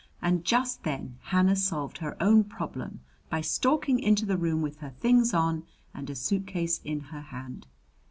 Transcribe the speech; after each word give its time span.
And 0.19 0.43
just 0.43 0.81
then 0.81 1.19
Hannah 1.25 1.55
solved 1.55 1.99
her 1.99 2.17
own 2.19 2.43
problem 2.45 3.01
by 3.29 3.41
stalking 3.41 3.99
into 3.99 4.25
the 4.25 4.35
room 4.35 4.63
with 4.63 4.77
her 4.77 4.95
things 4.99 5.31
on 5.31 5.61
and 5.93 6.09
a 6.09 6.15
suitcase 6.15 6.81
in 6.83 6.99
her 7.01 7.21
hand. 7.21 7.67